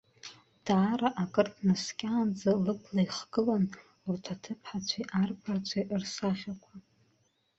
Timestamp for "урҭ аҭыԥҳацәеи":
4.07-5.05